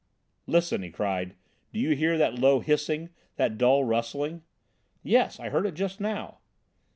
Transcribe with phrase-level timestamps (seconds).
[0.47, 1.35] "Listen!" he cried.
[1.71, 4.41] "Do you hear that low hissing, that dull rustling?"
[5.03, 5.39] "Yes.
[5.39, 6.39] I heard it just now."